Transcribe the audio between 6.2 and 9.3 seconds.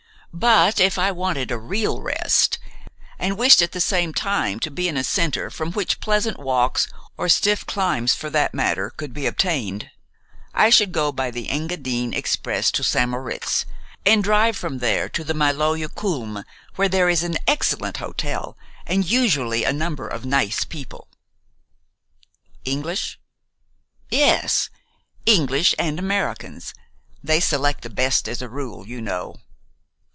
walks, or stiff climbs for that matter, could be